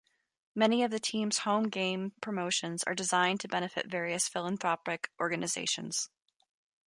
Many 0.55 0.81
of 0.81 0.89
the 0.89 0.99
team's 0.99 1.37
home 1.45 1.69
game 1.69 2.13
promotions 2.21 2.81
are 2.85 2.95
designed 2.95 3.39
to 3.41 3.47
benefit 3.47 3.85
various 3.85 4.27
philanthropic 4.27 5.11
organizations. 5.19 6.09